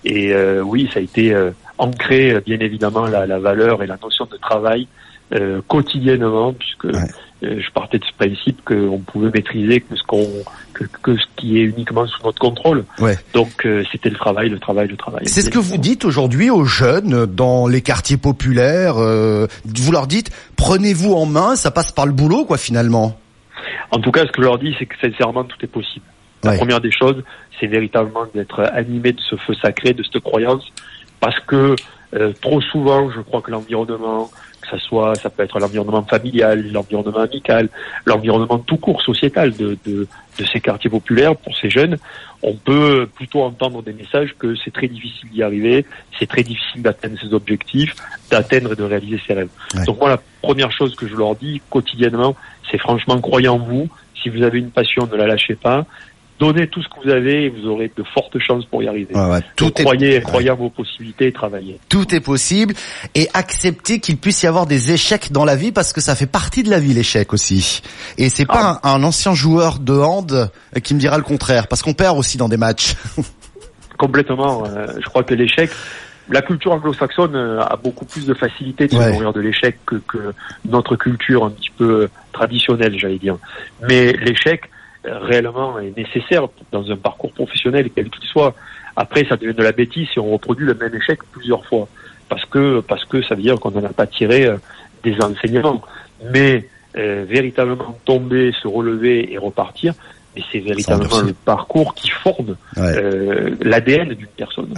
Et 0.05 0.33
euh, 0.33 0.61
oui, 0.61 0.89
ça 0.93 0.99
a 0.99 1.01
été 1.01 1.33
euh, 1.33 1.51
ancré, 1.77 2.39
bien 2.45 2.59
évidemment, 2.59 3.07
la, 3.07 3.25
la, 3.25 3.39
valeur 3.39 3.81
et 3.81 3.87
la 3.87 3.97
notion 4.01 4.27
de 4.31 4.37
travail 4.37 4.87
quotidiennement, 5.67 6.53
puisque 6.53 6.95
je 7.41 7.71
partais 7.73 7.97
de 7.97 8.05
ce 8.05 8.13
principe 8.15 8.63
qu'on 8.63 8.99
pouvait 8.99 9.31
maîtriser 9.33 9.81
que 9.81 9.95
ce 9.95 10.03
qu'on 10.03 10.27
que, 10.73 10.83
que, 11.01 11.17
ce 11.17 11.23
qui 11.35 11.57
est 11.57 11.63
uniquement 11.63 12.05
sous 12.05 12.21
notre 12.23 12.37
contrôle. 12.37 12.85
Ouais. 12.99 13.17
Donc 13.33 13.67
c'était 13.91 14.11
le 14.11 14.15
travail, 14.15 14.49
le 14.49 14.59
travail, 14.59 14.87
le 14.89 14.95
travail. 14.95 15.23
C'est 15.25 15.41
ce 15.41 15.49
que 15.49 15.57
vous 15.57 15.77
dites 15.77 16.05
aujourd'hui 16.05 16.51
aux 16.51 16.65
jeunes 16.65 17.25
dans 17.25 17.65
les 17.65 17.81
quartiers 17.81 18.17
populaires. 18.17 18.93
vous 18.93 19.91
leur 19.91 20.05
dites 20.05 20.29
prenez-vous 20.55 21.13
en 21.13 21.25
main, 21.25 21.55
ça 21.55 21.71
passe 21.71 21.91
par 21.91 22.05
le 22.05 22.11
boulot, 22.11 22.45
quoi, 22.45 22.59
finalement. 22.59 23.17
En 23.93 23.99
tout 23.99 24.11
cas, 24.11 24.25
ce 24.25 24.31
que 24.31 24.41
je 24.41 24.47
leur 24.47 24.57
dis, 24.57 24.75
c'est 24.79 24.87
que 24.87 24.95
sincèrement, 24.99 25.43
tout 25.43 25.57
est 25.61 25.67
possible. 25.67 26.05
La 26.43 26.57
première 26.57 26.81
des 26.81 26.91
choses, 26.91 27.23
c'est 27.59 27.67
véritablement 27.67 28.25
d'être 28.33 28.61
animé 28.73 29.13
de 29.13 29.21
ce 29.21 29.35
feu 29.35 29.53
sacré, 29.61 29.93
de 29.93 30.01
cette 30.03 30.21
croyance, 30.23 30.63
parce 31.19 31.39
que 31.41 31.75
euh, 32.15 32.33
trop 32.41 32.59
souvent, 32.59 33.11
je 33.11 33.21
crois 33.21 33.41
que 33.41 33.51
l'environnement, 33.51 34.31
que 34.63 34.77
ça 34.77 34.79
soit, 34.79 35.15
ça 35.15 35.29
peut 35.29 35.43
être 35.43 35.59
l'environnement 35.59 36.03
familial, 36.03 36.71
l'environnement 36.71 37.19
amical, 37.19 37.69
l'environnement 38.05 38.59
tout 38.59 38.77
court 38.77 39.01
sociétal 39.01 39.51
de, 39.51 39.77
de, 39.85 40.07
de, 40.39 40.45
ces 40.45 40.59
quartiers 40.59 40.89
populaires 40.89 41.35
pour 41.35 41.55
ces 41.57 41.69
jeunes, 41.69 41.97
on 42.41 42.55
peut 42.55 43.07
plutôt 43.13 43.43
entendre 43.43 43.83
des 43.83 43.93
messages 43.93 44.35
que 44.37 44.55
c'est 44.55 44.71
très 44.71 44.87
difficile 44.87 45.29
d'y 45.29 45.43
arriver, 45.43 45.85
c'est 46.19 46.27
très 46.27 46.43
difficile 46.43 46.81
d'atteindre 46.81 47.17
ses 47.19 47.33
objectifs, 47.33 47.95
d'atteindre 48.31 48.73
et 48.73 48.75
de 48.75 48.83
réaliser 48.83 49.19
ses 49.27 49.33
rêves. 49.33 49.49
Donc 49.85 49.99
moi, 49.99 50.09
la 50.09 50.19
première 50.41 50.71
chose 50.71 50.95
que 50.95 51.07
je 51.07 51.15
leur 51.15 51.35
dis 51.35 51.61
quotidiennement, 51.69 52.35
c'est 52.71 52.79
franchement 52.79 53.19
croyez 53.19 53.47
en 53.47 53.59
vous. 53.59 53.89
Si 54.21 54.29
vous 54.29 54.41
avez 54.41 54.59
une 54.59 54.71
passion, 54.71 55.05
ne 55.05 55.15
la 55.17 55.27
lâchez 55.27 55.55
pas 55.55 55.85
donnez 56.43 56.67
tout 56.67 56.81
ce 56.81 56.87
que 56.89 57.03
vous 57.03 57.09
avez 57.09 57.45
et 57.45 57.49
vous 57.49 57.67
aurez 57.67 57.91
de 57.95 58.03
fortes 58.13 58.37
chances 58.39 58.65
pour 58.65 58.83
y 58.83 58.87
arriver. 58.87 59.13
tout 59.55 59.71
croyez, 59.71 60.21
croyez 60.21 60.49
en 60.49 60.55
vos 60.55 60.69
possibilités 60.69 61.27
et 61.27 61.31
travaillez. 61.31 61.79
Tout 61.89 62.13
est 62.13 62.19
possible 62.19 62.73
et 63.15 63.27
acceptez 63.33 63.99
qu'il 63.99 64.17
puisse 64.17 64.43
y 64.43 64.47
avoir 64.47 64.65
des 64.65 64.91
échecs 64.91 65.31
dans 65.31 65.45
la 65.45 65.55
vie 65.55 65.71
parce 65.71 65.93
que 65.93 66.01
ça 66.01 66.15
fait 66.15 66.27
partie 66.27 66.63
de 66.63 66.69
la 66.69 66.79
vie 66.79 66.93
l'échec 66.93 67.33
aussi. 67.33 67.81
Et 68.17 68.29
c'est 68.29 68.45
pas 68.45 68.79
ah. 68.83 68.93
un, 68.93 69.03
ancien 69.03 69.33
joueur 69.33 69.79
de 69.79 69.93
hand 69.93 70.49
qui 70.83 70.93
me 70.93 70.99
dira 70.99 71.17
le 71.17 71.23
contraire 71.23 71.67
parce 71.67 71.81
qu'on 71.81 71.93
perd 71.93 72.17
aussi 72.17 72.37
dans 72.37 72.49
des 72.49 72.57
matchs. 72.57 72.95
Complètement. 73.97 74.63
Euh, 74.65 74.87
je 74.99 75.05
crois 75.05 75.23
que 75.23 75.33
l'échec, 75.33 75.69
la 76.29 76.41
culture 76.41 76.71
anglo-saxonne 76.71 77.35
euh, 77.35 77.61
a 77.61 77.75
beaucoup 77.75 78.05
plus 78.05 78.25
de 78.25 78.33
facilité 78.33 78.87
de 78.87 78.91
se 78.91 79.33
de 79.33 79.39
l'échec 79.39 79.77
que, 79.85 79.95
que, 80.07 80.33
notre 80.67 80.95
culture 80.95 81.45
un 81.45 81.51
petit 81.51 81.71
peu 81.77 82.09
traditionnelle, 82.31 82.97
j'allais 82.97 83.19
dire. 83.19 83.37
Mais 83.87 84.13
l'échec, 84.13 84.69
réellement 85.05 85.79
est 85.79 85.95
nécessaire 85.95 86.47
dans 86.71 86.89
un 86.89 86.95
parcours 86.95 87.31
professionnel, 87.33 87.89
quel 87.93 88.09
qu'il 88.09 88.25
soit. 88.25 88.55
Après, 88.95 89.25
ça 89.27 89.37
devient 89.37 89.53
de 89.53 89.63
la 89.63 89.71
bêtise 89.71 90.07
si 90.13 90.19
on 90.19 90.31
reproduit 90.31 90.65
le 90.65 90.75
même 90.75 90.93
échec 90.95 91.19
plusieurs 91.31 91.65
fois, 91.65 91.87
parce 92.29 92.45
que 92.45 92.81
parce 92.81 93.05
que 93.05 93.21
ça 93.23 93.35
veut 93.35 93.41
dire 93.41 93.59
qu'on 93.59 93.71
n'en 93.71 93.83
a 93.83 93.93
pas 93.93 94.07
tiré 94.07 94.45
euh, 94.45 94.57
des 95.03 95.19
enseignements. 95.21 95.81
Mais 96.33 96.67
euh, 96.95 97.25
véritablement 97.27 97.97
tomber, 98.05 98.53
se 98.61 98.67
relever 98.67 99.33
et 99.33 99.37
repartir, 99.37 99.93
et 100.35 100.41
c'est 100.51 100.59
véritablement 100.59 101.21
le 101.21 101.33
parcours 101.33 101.93
qui 101.93 102.09
forme 102.09 102.55
euh, 102.77 103.55
l'ADN 103.61 104.09
d'une 104.13 104.27
personne. 104.37 104.73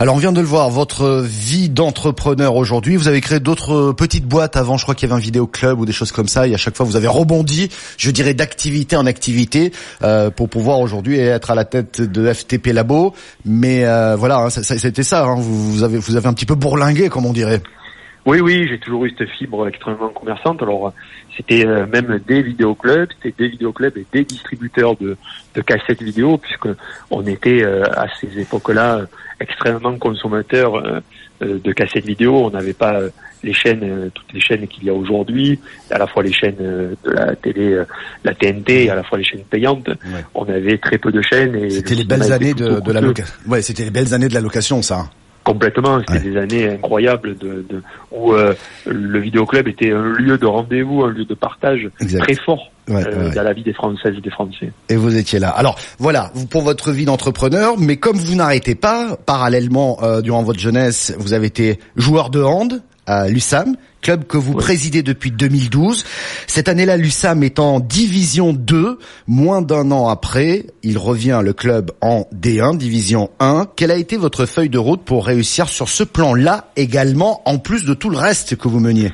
Alors 0.00 0.14
on 0.14 0.18
vient 0.18 0.32
de 0.32 0.40
le 0.40 0.46
voir, 0.46 0.70
votre 0.70 1.22
vie 1.22 1.68
d'entrepreneur 1.68 2.56
aujourd'hui, 2.56 2.96
vous 2.96 3.08
avez 3.08 3.20
créé 3.20 3.40
d'autres 3.40 3.92
petites 3.92 4.26
boîtes. 4.26 4.56
Avant, 4.56 4.76
je 4.76 4.84
crois 4.84 4.94
qu'il 4.94 5.08
y 5.08 5.12
avait 5.12 5.20
un 5.20 5.22
vidéo 5.22 5.46
club 5.46 5.80
ou 5.80 5.86
des 5.86 5.92
choses 5.92 6.12
comme 6.12 6.28
ça, 6.28 6.46
et 6.46 6.54
à 6.54 6.56
chaque 6.56 6.76
fois 6.76 6.86
vous 6.86 6.96
avez 6.96 7.08
rebondi, 7.08 7.68
je 7.96 8.10
dirais 8.10 8.34
d'activité 8.34 8.96
en 8.96 9.06
activité, 9.06 9.72
euh, 10.02 10.30
pour 10.30 10.48
pouvoir 10.48 10.80
aujourd'hui 10.80 11.18
être 11.18 11.50
à 11.50 11.54
la 11.54 11.64
tête 11.64 12.00
de 12.00 12.32
FTP 12.32 12.68
Labo. 12.68 13.14
Mais 13.44 13.84
euh, 13.84 14.16
voilà, 14.16 14.38
hein, 14.38 14.50
c'était 14.50 15.02
ça, 15.02 15.24
hein, 15.24 15.36
vous, 15.38 15.72
vous, 15.72 15.82
avez, 15.82 15.98
vous 15.98 16.16
avez 16.16 16.26
un 16.26 16.32
petit 16.32 16.46
peu 16.46 16.54
bourlingué, 16.54 17.08
comme 17.08 17.26
on 17.26 17.32
dirait. 17.32 17.62
Oui, 18.26 18.40
oui, 18.40 18.66
j'ai 18.68 18.78
toujours 18.78 19.04
eu 19.06 19.14
cette 19.16 19.28
fibre 19.30 19.66
extrêmement 19.68 20.10
commerçante. 20.10 20.62
Alors, 20.62 20.92
c'était 21.36 21.66
euh, 21.66 21.86
même 21.86 22.20
des 22.26 22.42
vidéoclubs, 22.42 23.08
c'était 23.22 23.44
des 23.44 23.48
vidéoclubs 23.48 23.96
et 23.96 24.06
des 24.12 24.24
distributeurs 24.24 24.96
de, 24.96 25.16
de 25.54 25.60
cassettes 25.62 26.02
vidéo, 26.02 26.36
puisque 26.36 26.68
on 27.10 27.26
était 27.26 27.64
euh, 27.64 27.84
à 27.84 28.06
ces 28.20 28.38
époques-là 28.38 29.02
extrêmement 29.40 29.96
consommateurs 29.98 30.76
euh, 30.76 31.00
de 31.40 31.72
cassettes 31.72 32.04
vidéo. 32.04 32.44
On 32.44 32.50
n'avait 32.50 32.72
pas 32.72 32.98
les 33.44 33.52
chaînes, 33.52 34.10
toutes 34.12 34.32
les 34.34 34.40
chaînes 34.40 34.66
qu'il 34.66 34.84
y 34.84 34.90
a 34.90 34.94
aujourd'hui, 34.94 35.60
à 35.90 35.98
la 35.98 36.08
fois 36.08 36.24
les 36.24 36.32
chaînes 36.32 36.56
de 36.56 36.96
la 37.10 37.36
télé, 37.36 37.84
la 38.24 38.34
TNT, 38.34 38.86
et 38.86 38.90
à 38.90 38.96
la 38.96 39.04
fois 39.04 39.16
les 39.16 39.24
chaînes 39.24 39.44
payantes. 39.48 39.88
On 40.34 40.44
avait 40.48 40.78
très 40.78 40.98
peu 40.98 41.12
de 41.12 41.22
chaînes. 41.22 41.54
Et 41.54 41.70
c'était 41.70 41.94
les 41.94 42.04
belles 42.04 42.32
années 42.32 42.54
de, 42.54 42.80
de 42.80 42.92
la 42.92 43.00
location. 43.00 43.32
Ouais, 43.46 43.62
c'était 43.62 43.84
les 43.84 43.90
belles 43.90 44.12
années 44.12 44.28
de 44.28 44.34
la 44.34 44.40
location, 44.40 44.82
ça. 44.82 45.08
Complètement, 45.48 45.98
c'était 46.06 46.28
des 46.28 46.36
années 46.36 46.68
incroyables 46.68 47.38
de, 47.38 47.64
de 47.66 47.82
où 48.12 48.34
euh, 48.34 48.52
le 48.84 49.18
vidéoclub 49.18 49.66
était 49.66 49.92
un 49.92 50.12
lieu 50.12 50.36
de 50.36 50.44
rendez-vous, 50.44 51.04
un 51.04 51.08
lieu 51.08 51.24
de 51.24 51.32
partage 51.32 51.88
très 52.18 52.34
fort 52.34 52.70
euh, 52.90 53.32
dans 53.32 53.42
la 53.42 53.54
vie 53.54 53.62
des 53.62 53.72
Françaises 53.72 54.14
et 54.18 54.20
des 54.20 54.28
Français. 54.28 54.70
Et 54.90 54.96
vous 54.96 55.16
étiez 55.16 55.38
là. 55.38 55.48
Alors 55.48 55.78
voilà, 55.98 56.30
vous 56.34 56.46
pour 56.46 56.60
votre 56.60 56.92
vie 56.92 57.06
d'entrepreneur, 57.06 57.78
mais 57.78 57.96
comme 57.96 58.18
vous 58.18 58.34
n'arrêtez 58.34 58.74
pas, 58.74 59.16
parallèlement 59.24 59.96
euh, 60.02 60.20
durant 60.20 60.42
votre 60.42 60.60
jeunesse, 60.60 61.14
vous 61.18 61.32
avez 61.32 61.46
été 61.46 61.78
joueur 61.96 62.28
de 62.28 62.42
hand 62.42 62.82
à 63.08 63.26
l'USAM, 63.26 63.74
club 64.02 64.24
que 64.24 64.36
vous 64.36 64.54
présidez 64.54 65.02
depuis 65.02 65.30
2012. 65.30 66.04
Cette 66.46 66.68
année-là, 66.68 66.96
l'USAM 66.96 67.42
est 67.42 67.58
en 67.58 67.80
Division 67.80 68.52
2. 68.52 68.98
Moins 69.26 69.62
d'un 69.62 69.90
an 69.90 70.08
après, 70.08 70.66
il 70.82 70.98
revient 70.98 71.40
le 71.42 71.54
club 71.54 71.90
en 72.02 72.28
D1, 72.34 72.76
Division 72.76 73.30
1. 73.40 73.68
Quelle 73.76 73.90
a 73.90 73.96
été 73.96 74.16
votre 74.18 74.44
feuille 74.44 74.68
de 74.68 74.78
route 74.78 75.02
pour 75.04 75.26
réussir 75.26 75.68
sur 75.68 75.88
ce 75.88 76.04
plan-là 76.04 76.70
également, 76.76 77.42
en 77.46 77.58
plus 77.58 77.84
de 77.84 77.94
tout 77.94 78.10
le 78.10 78.18
reste 78.18 78.56
que 78.56 78.68
vous 78.68 78.80
meniez? 78.80 79.10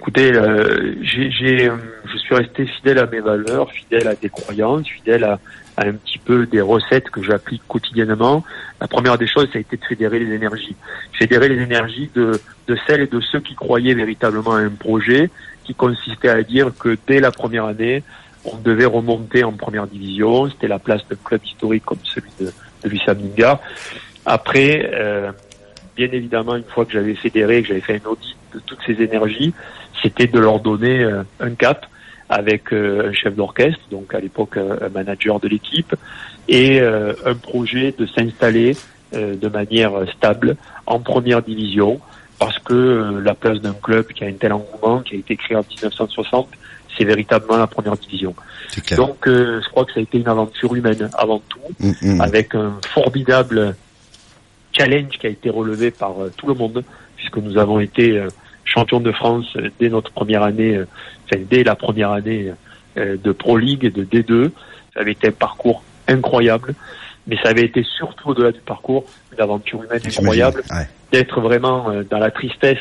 Écoutez, 0.00 0.34
euh, 0.34 0.96
j'ai, 1.02 1.68
euh, 1.68 1.76
je 2.12 2.18
suis 2.18 2.34
resté 2.34 2.66
fidèle 2.66 2.98
à 2.98 3.06
mes 3.06 3.20
valeurs, 3.20 3.70
fidèle 3.70 4.08
à 4.08 4.16
des 4.16 4.28
croyances, 4.30 4.88
fidèle 4.88 5.22
à, 5.22 5.38
un 5.78 5.92
petit 5.92 6.18
peu 6.18 6.46
des 6.46 6.60
recettes 6.60 7.10
que 7.10 7.22
j'applique 7.22 7.62
quotidiennement. 7.66 8.44
La 8.80 8.88
première 8.88 9.18
des 9.18 9.26
choses, 9.26 9.48
ça 9.52 9.58
a 9.58 9.60
été 9.60 9.76
de 9.76 9.84
fédérer 9.84 10.18
les 10.18 10.34
énergies. 10.34 10.76
Fédérer 11.18 11.48
les 11.48 11.62
énergies 11.62 12.10
de, 12.14 12.40
de 12.68 12.78
celles 12.86 13.02
et 13.02 13.06
de 13.06 13.20
ceux 13.20 13.40
qui 13.40 13.54
croyaient 13.54 13.94
véritablement 13.94 14.54
à 14.54 14.60
un 14.60 14.70
projet 14.70 15.30
qui 15.64 15.74
consistait 15.74 16.28
à 16.28 16.42
dire 16.42 16.72
que 16.78 16.96
dès 17.06 17.20
la 17.20 17.30
première 17.30 17.64
année, 17.64 18.02
on 18.44 18.56
devait 18.56 18.86
remonter 18.86 19.44
en 19.44 19.52
première 19.52 19.86
division. 19.86 20.48
C'était 20.50 20.68
la 20.68 20.78
place 20.78 21.02
d'un 21.08 21.16
club 21.22 21.40
historique 21.44 21.84
comme 21.84 21.98
celui 22.02 22.30
de, 22.40 22.52
de. 22.84 23.44
Après, 24.24 24.90
euh, 24.94 25.32
bien 25.96 26.08
évidemment, 26.12 26.56
une 26.56 26.64
fois 26.64 26.84
que 26.84 26.92
j'avais 26.92 27.14
fédéré, 27.14 27.62
que 27.62 27.68
j'avais 27.68 27.80
fait 27.80 28.00
un 28.04 28.08
audit 28.08 28.36
de 28.54 28.60
toutes 28.60 28.80
ces 28.86 29.00
énergies, 29.02 29.54
c'était 30.02 30.26
de 30.26 30.38
leur 30.38 30.60
donner 30.60 31.02
euh, 31.02 31.22
un 31.40 31.50
cap 31.54 31.86
avec 32.32 32.72
euh, 32.72 33.10
un 33.10 33.12
chef 33.12 33.34
d'orchestre, 33.34 33.80
donc 33.90 34.14
à 34.14 34.20
l'époque 34.20 34.56
un 34.56 34.88
manager 34.88 35.38
de 35.38 35.48
l'équipe, 35.48 35.94
et 36.48 36.80
euh, 36.80 37.12
un 37.26 37.34
projet 37.34 37.94
de 37.96 38.06
s'installer 38.06 38.74
euh, 39.14 39.36
de 39.36 39.48
manière 39.48 39.92
stable 40.16 40.56
en 40.86 40.98
première 40.98 41.42
division, 41.42 42.00
parce 42.38 42.58
que 42.58 43.20
la 43.22 43.34
place 43.34 43.60
d'un 43.60 43.74
club 43.74 44.06
qui 44.06 44.24
a 44.24 44.28
un 44.28 44.32
tel 44.32 44.54
engouement, 44.54 45.00
qui 45.00 45.16
a 45.16 45.18
été 45.18 45.36
créé 45.36 45.58
en 45.58 45.60
1960, 45.60 46.48
c'est 46.96 47.04
véritablement 47.04 47.58
la 47.58 47.66
première 47.66 47.98
division. 47.98 48.34
Donc 48.96 49.18
je 49.26 49.68
crois 49.70 49.84
que 49.84 49.92
ça 49.92 50.00
a 50.00 50.02
été 50.02 50.18
une 50.18 50.28
aventure 50.28 50.74
humaine 50.74 51.10
avant 51.14 51.42
tout, 51.50 51.60
mm, 51.80 51.92
mm. 52.14 52.20
avec 52.20 52.54
un 52.54 52.78
formidable 52.94 53.76
challenge 54.72 55.18
qui 55.20 55.26
a 55.26 55.30
été 55.30 55.50
relevé 55.50 55.90
par 55.90 56.14
tout 56.36 56.46
le 56.46 56.54
monde, 56.54 56.82
puisque 57.16 57.36
nous 57.36 57.58
avons 57.58 57.78
été 57.78 58.26
champions 58.64 59.00
de 59.00 59.12
France 59.12 59.56
dès 59.78 59.88
notre 59.88 60.12
première 60.12 60.42
année, 60.42 60.80
enfin 61.24 61.42
dès 61.50 61.64
la 61.64 61.74
première 61.74 62.10
année 62.12 62.52
de 62.96 63.32
Pro 63.32 63.56
League 63.56 63.84
et 63.84 63.90
de 63.90 64.04
D2. 64.04 64.50
Ça 64.94 65.00
avait 65.00 65.12
été 65.12 65.28
un 65.28 65.32
parcours 65.32 65.82
incroyable 66.08 66.74
mais 67.26 67.36
ça 67.42 67.50
avait 67.50 67.64
été 67.64 67.84
surtout 67.84 68.30
au-delà 68.30 68.52
du 68.52 68.60
parcours 68.60 69.04
une 69.32 69.40
aventure 69.40 69.82
humaine 69.82 70.00
incroyable, 70.04 70.62
d'être 71.12 71.40
vraiment 71.40 71.90
euh, 71.90 72.02
dans 72.08 72.18
la 72.18 72.30
tristesse 72.30 72.78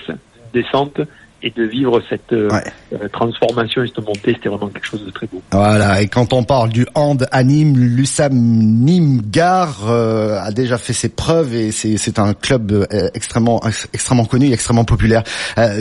descente 0.54 1.02
et 1.44 1.50
de 1.50 1.64
vivre 1.64 2.02
cette 2.10 2.34
euh, 2.34 2.50
euh, 2.94 3.08
transformation 3.10 3.84
et 3.84 3.88
cette 3.88 4.06
montée, 4.06 4.34
c'était 4.34 4.50
vraiment 4.50 4.68
quelque 4.68 4.86
chose 4.86 5.06
de 5.06 5.12
très 5.12 5.28
beau. 5.28 5.42
Voilà, 5.52 6.02
et 6.02 6.08
quand 6.08 6.34
on 6.34 6.44
parle 6.44 6.70
du 6.70 6.86
hand 6.94 7.28
anime, 7.32 7.78
l'USAM 7.78 8.34
Nimgar 8.34 9.90
euh, 9.90 10.40
a 10.40 10.52
déjà 10.52 10.78
fait 10.78 10.94
ses 10.94 11.10
preuves 11.10 11.56
et 11.56 11.72
c'est 11.72 12.20
un 12.20 12.34
club 12.34 12.72
euh, 12.72 13.10
extrêmement 13.14 13.62
extrêmement 13.94 14.26
connu, 14.26 14.52
extrêmement 14.52 14.86
populaire. 14.86 15.24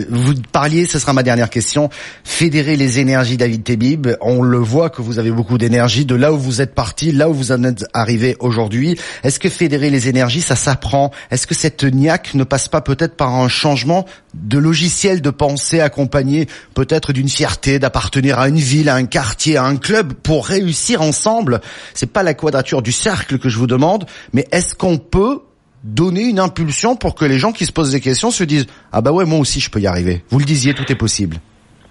vous 0.09 0.35
parliez, 0.53 0.87
ce 0.87 0.99
sera 0.99 1.13
ma 1.13 1.23
dernière 1.23 1.51
question, 1.51 1.91
fédérer 2.25 2.77
les 2.77 2.99
énergies 2.99 3.37
David 3.37 3.65
Tebib, 3.65 4.09
on 4.21 4.43
le 4.43 4.59
voit 4.59 4.91
que 4.91 5.03
vous 5.03 5.19
avez 5.19 5.31
beaucoup 5.31 5.59
d'énergie 5.59 6.05
de 6.05 6.15
là 6.15 6.33
où 6.33 6.39
vous 6.39 6.63
êtes 6.63 6.75
parti, 6.75 7.13
là 7.13 7.29
où 7.29 7.35
vous 7.35 7.53
en 7.53 7.65
êtes 7.65 7.85
arrivé 7.93 8.37
aujourd'hui. 8.41 8.99
Est-ce 9.25 9.39
que 9.39 9.49
fédérer 9.49 9.91
les 9.91 10.09
énergies, 10.09 10.41
ça 10.41 10.57
s'apprend? 10.57 11.11
Est-ce 11.31 11.47
que 11.47 11.55
cette 11.55 11.85
niaque 11.85 12.35
ne 12.35 12.45
passe 12.45 12.69
pas 12.69 12.81
peut-être 12.81 13.17
par 13.17 13.35
un 13.35 13.49
changement 13.49 14.07
de 14.35 14.59
logiciel 14.59 15.21
de 15.21 15.31
pensée 15.31 15.50
accompagné 15.81 16.47
peut-être 16.75 17.13
d'une 17.13 17.29
fierté 17.29 17.79
d'appartenir 17.79 18.39
à 18.39 18.49
une 18.49 18.57
ville, 18.57 18.89
à 18.89 18.95
un 18.95 19.07
quartier, 19.07 19.57
à 19.57 19.65
un 19.65 19.77
club 19.77 20.13
pour 20.13 20.47
réussir 20.47 21.03
ensemble. 21.03 21.61
C'est 21.95 22.13
pas 22.13 22.23
la 22.23 22.35
quadrature 22.35 22.83
du 22.83 22.93
cercle 22.93 23.39
que 23.39 23.49
je 23.49 23.59
vous 23.59 23.67
demande, 23.67 24.07
mais 24.33 24.47
est-ce 24.53 24.75
qu'on 24.75 24.99
peut 24.99 25.41
donner 25.85 26.23
une 26.23 26.39
impulsion 26.39 26.97
pour 26.97 27.15
que 27.15 27.25
les 27.25 27.39
gens 27.39 27.53
qui 27.53 27.67
se 27.67 27.73
posent 27.73 27.93
des 27.93 28.01
questions 28.01 28.31
se 28.31 28.45
disent 28.45 28.67
ah 28.93 29.01
bah 29.01 29.13
ouais 29.13 29.25
moi 29.25 29.39
aussi 29.39 29.61
je 29.61 29.71
peux 29.71 29.81
y 29.81 29.87
arriver. 29.87 30.25
Vous 30.29 30.39
le 30.39 30.45
disiez, 30.45 30.75
tout 30.75 30.91
est 30.91 30.97
possible. 30.97 31.39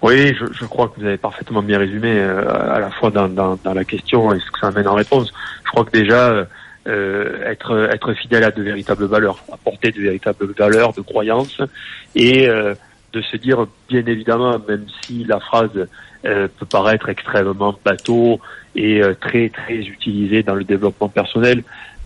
Oui, 0.02 0.34
je, 0.34 0.64
crois 0.64 0.88
que 0.88 0.98
vous 0.98 1.06
avez 1.06 1.18
parfaitement 1.18 1.62
bien 1.62 1.78
résumé 1.78 2.18
euh, 2.18 2.48
à 2.48 2.80
la 2.80 2.90
fois 2.90 3.10
dans, 3.10 3.58
la 3.64 3.84
question 3.84 4.32
et 4.32 4.40
ce 4.40 4.50
que 4.50 4.58
ça 4.58 4.68
amène 4.68 4.88
en 4.88 4.94
réponse. 4.94 5.30
Je 5.64 5.70
crois 5.70 5.84
que 5.84 5.90
déjà 5.90 6.46
euh, 6.88 7.44
être 7.44 7.90
être 7.92 8.14
fidèle 8.14 8.44
à 8.44 8.50
de 8.50 8.62
véritables 8.62 9.04
valeurs, 9.04 9.44
apporter 9.52 9.90
de 9.90 10.00
véritables 10.00 10.54
valeurs, 10.56 10.94
de 10.94 11.02
croyances 11.02 11.60
et 12.14 12.48
euh, 12.48 12.74
de 13.12 13.22
se 13.22 13.36
dire, 13.36 13.66
bien 13.88 14.04
évidemment, 14.06 14.58
même 14.68 14.86
si 15.02 15.24
la 15.24 15.40
phrase 15.40 15.88
euh, 16.24 16.48
peut 16.58 16.66
paraître 16.66 17.08
extrêmement 17.08 17.74
bateau 17.84 18.40
et 18.74 19.02
euh, 19.02 19.14
très 19.14 19.48
très 19.48 19.78
utilisée 19.78 20.42
dans 20.42 20.54
le 20.54 20.64
développement 20.64 21.08
personnel, 21.08 21.62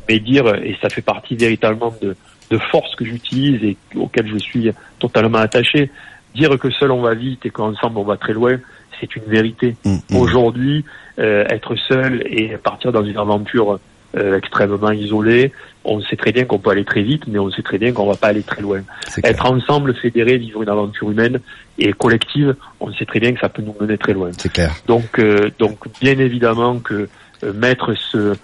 mais 0.09 0.19
dire, 0.19 0.47
et 0.55 0.77
ça 0.81 0.89
fait 0.89 1.03
partie 1.03 1.37
véritablement 1.37 1.95
de, 2.01 2.17
de 2.51 2.59
forces 2.59 2.95
que 2.95 3.05
j'utilise 3.05 3.63
et 3.65 3.77
auxquelles 3.97 4.29
je 4.29 4.39
suis 4.39 4.71
totalement 4.99 5.39
attaché, 5.39 5.91
dire 6.35 6.59
que 6.59 6.71
seul 6.71 6.91
on 6.91 7.03
va 7.03 7.15
vite 7.15 7.45
et 7.47 7.51
qu'ensemble 7.51 7.99
on 7.99 8.05
va 8.05 8.17
très 8.17 8.33
loin, 8.33 8.57
c'est 9.01 9.17
une 9.17 9.25
vérité. 9.25 9.77
Mmh, 9.85 9.97
mmh. 10.11 10.17
Aujourd'hui, 10.17 10.85
euh, 11.19 11.45
être 11.49 11.77
seul 11.77 12.23
et 12.27 12.57
partir 12.57 12.93
dans 12.93 13.05
une 13.05 13.17
aventure 13.17 13.79
euh, 14.17 14.39
extrêmement 14.39 14.93
isolé. 14.93 15.51
On 15.85 16.01
sait 16.01 16.15
très 16.15 16.31
bien 16.31 16.45
qu'on 16.45 16.61
peut 16.61 16.71
aller 16.71 16.85
très 16.85 17.03
vite, 17.03 17.25
mais 17.27 17.41
on 17.41 17.51
sait 17.51 17.63
très 17.63 17.79
bien 17.79 17.93
qu'on 17.93 18.07
va 18.07 18.15
pas 18.15 18.29
aller 18.29 18.45
très 18.45 18.63
loin. 18.63 18.83
Être 19.25 19.47
ensemble, 19.47 19.93
fédérés, 19.97 20.39
vivre 20.39 20.63
une 20.63 20.69
aventure 20.69 21.11
humaine 21.11 21.41
et 21.79 21.93
collective, 21.93 22.55
on 22.79 22.93
sait 22.93 23.07
très 23.07 23.19
bien 23.19 23.33
que 23.33 23.41
ça 23.41 23.49
peut 23.49 23.63
nous 23.63 23.75
mener 23.81 23.99
très 23.99 24.13
loin. 24.13 24.31
C'est 24.39 24.53
clair. 24.53 24.73
Donc, 24.87 25.19
euh, 25.19 25.51
donc 25.59 25.79
bien 26.01 26.17
évidemment 26.21 26.79
que 26.79 27.09
euh, 27.43 27.53
mettre 27.55 27.95
ce, 27.95 28.35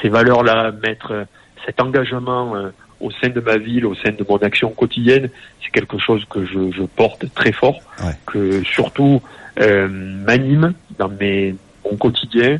ces 0.00 0.08
valeurs-là, 0.08 0.72
mettre 0.82 1.26
cet 1.66 1.80
engagement 1.82 2.54
au 3.00 3.10
sein 3.10 3.28
de 3.28 3.40
ma 3.40 3.58
ville, 3.58 3.84
au 3.84 3.94
sein 3.94 4.12
de 4.12 4.24
mon 4.26 4.38
action 4.38 4.70
quotidienne, 4.70 5.28
c'est 5.62 5.70
quelque 5.70 5.98
chose 5.98 6.24
que 6.30 6.46
je, 6.46 6.70
je 6.72 6.82
porte 6.84 7.26
très 7.34 7.52
fort, 7.52 7.80
que 8.26 8.62
surtout 8.64 9.20
m'anime 9.58 10.72
dans 10.98 11.08
mes 11.08 11.54
mon 11.84 11.96
quotidien. 11.96 12.58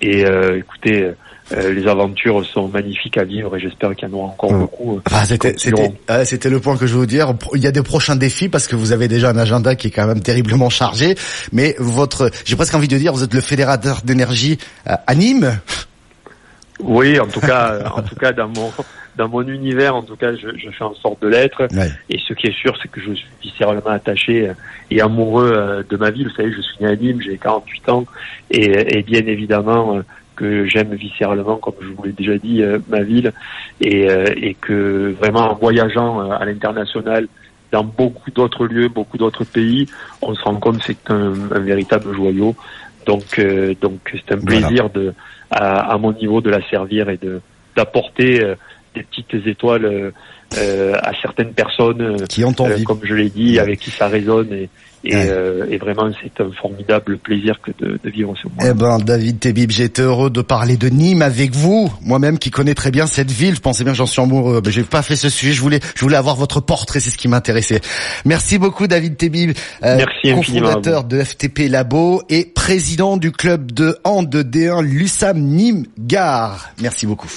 Et 0.00 0.24
écoutez, 0.56 1.12
euh, 1.52 1.72
les 1.72 1.86
aventures 1.86 2.44
sont 2.44 2.66
magnifiques 2.68 3.18
à 3.18 3.24
vivre 3.24 3.56
et 3.56 3.60
j'espère 3.60 3.94
qu'il 3.94 4.08
y 4.08 4.12
en 4.12 4.14
aura 4.14 4.28
encore 4.28 4.52
beaucoup. 4.52 5.00
Ah, 5.12 5.24
c'était 5.24 6.50
le 6.50 6.60
point 6.60 6.76
que 6.76 6.86
je 6.86 6.94
veux 6.94 7.00
vous 7.00 7.06
dire. 7.06 7.34
Il 7.54 7.62
y 7.62 7.68
a 7.68 7.72
des 7.72 7.82
prochains 7.82 8.16
défis 8.16 8.48
parce 8.48 8.66
que 8.66 8.74
vous 8.74 8.90
avez 8.90 9.06
déjà 9.06 9.30
un 9.30 9.38
agenda 9.38 9.76
qui 9.76 9.88
est 9.88 9.90
quand 9.90 10.08
même 10.08 10.20
terriblement 10.20 10.70
chargé. 10.70 11.14
Mais 11.52 11.76
votre, 11.78 12.30
j'ai 12.44 12.56
presque 12.56 12.74
envie 12.74 12.88
de 12.88 12.98
dire, 12.98 13.12
vous 13.12 13.22
êtes 13.22 13.34
le 13.34 13.40
fédérateur 13.40 14.00
d'énergie 14.02 14.58
euh, 14.88 14.94
à 15.06 15.14
Nîmes. 15.14 15.60
Oui, 16.80 17.20
en 17.20 17.28
tout 17.28 17.40
cas, 17.40 17.78
en 17.96 18.02
tout 18.02 18.16
cas 18.16 18.32
dans 18.32 18.48
mon 18.48 18.72
dans 19.16 19.28
mon 19.28 19.46
univers, 19.48 19.96
en 19.96 20.02
tout 20.02 20.16
cas, 20.16 20.34
je, 20.34 20.48
je 20.58 20.68
fais 20.70 20.84
en 20.84 20.94
sorte 20.94 21.22
de 21.22 21.28
l'être. 21.28 21.68
Et 22.10 22.18
ce 22.18 22.34
qui 22.34 22.48
est 22.48 22.54
sûr, 22.60 22.76
c'est 22.82 22.90
que 22.90 23.00
je 23.00 23.14
suis 23.14 23.28
viscéralement 23.40 23.86
attaché 23.86 24.52
et 24.90 25.00
amoureux 25.00 25.86
de 25.88 25.96
ma 25.96 26.10
ville. 26.10 26.28
Vous 26.28 26.34
savez, 26.34 26.52
je 26.52 26.60
suis 26.60 26.84
né 26.84 26.90
à 26.90 26.96
Nîmes, 26.96 27.22
j'ai 27.22 27.38
48 27.38 27.88
ans, 27.88 28.04
et, 28.50 28.98
et 28.98 29.02
bien 29.02 29.26
évidemment, 29.26 30.02
que 30.36 30.66
j'aime 30.66 30.94
viscéralement, 30.94 31.56
comme 31.56 31.74
je 31.80 31.88
vous 31.88 32.04
l'ai 32.04 32.12
déjà 32.12 32.36
dit, 32.38 32.62
euh, 32.62 32.78
ma 32.88 33.02
ville, 33.02 33.32
et, 33.80 34.08
euh, 34.08 34.26
et, 34.36 34.54
que 34.54 35.14
vraiment 35.18 35.50
en 35.50 35.54
voyageant 35.54 36.20
euh, 36.20 36.36
à 36.38 36.44
l'international, 36.44 37.26
dans 37.72 37.82
beaucoup 37.82 38.30
d'autres 38.30 38.66
lieux, 38.66 38.88
beaucoup 38.88 39.18
d'autres 39.18 39.44
pays, 39.44 39.88
on 40.22 40.34
se 40.34 40.42
rend 40.42 40.56
compte 40.56 40.78
que 40.78 40.84
c'est 40.84 41.10
un, 41.10 41.30
véritable 41.58 42.14
joyau. 42.14 42.54
Donc, 43.06 43.40
donc 43.80 44.00
c'est 44.12 44.34
un 44.34 44.40
plaisir 44.40 44.90
de, 44.90 45.14
à, 45.50 45.92
à, 45.92 45.98
mon 45.98 46.12
niveau, 46.12 46.40
de 46.40 46.50
la 46.50 46.62
servir 46.68 47.08
et 47.08 47.16
de 47.16 47.40
d'apporter 47.76 48.40
des 48.94 49.02
petites 49.02 49.46
étoiles 49.46 50.12
à 50.52 51.12
certaines 51.20 51.52
personnes, 51.52 52.16
qui 52.28 52.44
ont 52.44 52.54
envie. 52.58 52.84
comme 52.84 53.00
je 53.02 53.14
l'ai 53.14 53.30
dit, 53.30 53.58
avec 53.58 53.80
qui 53.80 53.90
ça 53.90 54.08
résonne 54.08 54.48
et, 54.52 55.14
euh, 55.14 55.66
et, 55.70 55.78
vraiment, 55.78 56.10
c'est 56.22 56.42
un 56.42 56.50
formidable 56.60 57.18
plaisir 57.18 57.60
que 57.62 57.70
de, 57.78 57.98
de 58.02 58.10
vivre 58.10 58.34
ce 58.40 58.48
moment. 58.48 58.58
Eh 58.64 58.74
ben, 58.74 58.98
David 58.98 59.38
Tebib, 59.38 59.70
j'étais 59.70 60.02
heureux 60.02 60.30
de 60.30 60.42
parler 60.42 60.76
de 60.76 60.88
Nîmes 60.88 61.22
avec 61.22 61.54
vous. 61.54 61.92
Moi-même, 62.02 62.38
qui 62.38 62.50
connais 62.50 62.74
très 62.74 62.90
bien 62.90 63.06
cette 63.06 63.30
ville, 63.30 63.54
je 63.54 63.60
pensais 63.60 63.84
bien 63.84 63.92
que 63.92 63.98
j'en 63.98 64.06
suis 64.06 64.20
amoureux. 64.20 64.60
Mais 64.64 64.72
j'ai 64.72 64.82
pas 64.82 65.02
fait 65.02 65.16
ce 65.16 65.28
sujet. 65.28 65.52
Je 65.52 65.60
voulais, 65.60 65.80
je 65.94 66.00
voulais 66.00 66.16
avoir 66.16 66.34
votre 66.36 66.60
portrait. 66.60 67.00
C'est 67.00 67.10
ce 67.10 67.18
qui 67.18 67.28
m'intéressait. 67.28 67.80
Merci 68.24 68.58
beaucoup, 68.58 68.86
David 68.86 69.16
Tebib, 69.16 69.52
euh, 69.84 70.04
cofondateur 70.34 71.04
de 71.04 71.22
FTP 71.22 71.68
Labo 71.68 72.22
et 72.28 72.44
président 72.44 73.16
du 73.16 73.30
club 73.30 73.70
de 73.72 73.96
hand 74.04 74.28
de 74.28 74.42
D1 74.42 74.82
Lussam 74.82 75.38
Nîmes 75.38 75.86
Gare. 75.98 76.70
Merci 76.80 77.06
beaucoup. 77.06 77.30